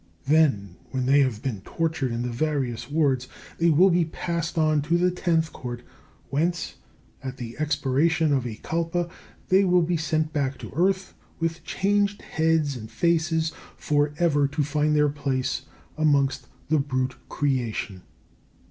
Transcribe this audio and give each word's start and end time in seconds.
Then 0.25 0.77
when 0.89 1.05
they 1.05 1.19
have 1.19 1.43
been 1.43 1.61
tortured 1.61 2.11
in 2.11 2.23
the 2.23 2.31
various 2.31 2.89
wards 2.89 3.27
they 3.59 3.69
will 3.69 3.91
be 3.91 4.05
passed 4.05 4.57
on 4.57 4.81
to 4.81 4.97
the 4.97 5.11
Tenth 5.11 5.53
Court, 5.53 5.83
whence 6.31 6.73
at 7.23 7.37
the 7.37 7.55
expiration 7.59 8.33
of 8.33 8.47
a 8.47 8.55
kalpa 8.55 9.09
they 9.49 9.63
will 9.63 9.83
be 9.83 9.97
sent 9.97 10.33
back 10.33 10.57
to 10.57 10.71
earth 10.73 11.13
with 11.39 11.63
changed 11.63 12.23
heads 12.23 12.75
and 12.75 12.89
faces 12.89 13.51
for 13.77 14.11
ever 14.17 14.47
to 14.47 14.63
find 14.63 14.95
their 14.95 15.07
place 15.07 15.67
amongst 15.99 16.47
the 16.67 16.79
brute 16.79 17.13
creation. 17.29 18.01